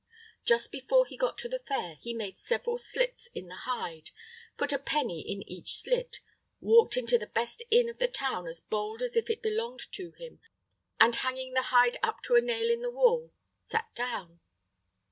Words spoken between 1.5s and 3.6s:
fair, he made several slits in the